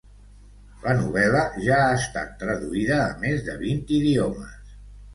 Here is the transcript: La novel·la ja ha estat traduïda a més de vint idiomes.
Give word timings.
La 0.85 0.95
novel·la 1.01 1.43
ja 1.67 1.77
ha 1.83 1.93
estat 1.99 2.33
traduïda 2.41 3.01
a 3.05 3.07
més 3.23 3.49
de 3.51 3.59
vint 3.65 3.89
idiomes. 4.03 4.79